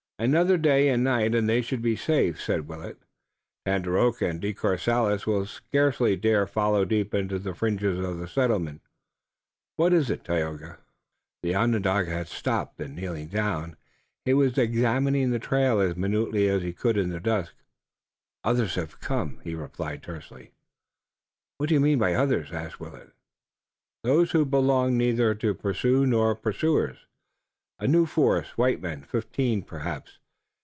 [0.19, 2.99] "Another day and night and they should be safe," said Willet.
[3.65, 8.87] "Tandakora and De Courcelles will scarcely dare follow deep into the fringe of settlements.
[9.77, 10.77] What is it, Tayoga?"
[11.41, 13.77] The Onondaga had stopped and, kneeling down,
[14.23, 17.55] he was examining the trail as minutely as he could in the dusk.
[18.43, 20.51] "Others have come," he replied tersely.
[21.57, 23.09] "What do you mean by 'others'?" asked Willet.
[24.03, 27.07] "Those who belong neither to pursued nor pursuers,
[27.79, 30.19] a new force, white men, fifteen, perhaps.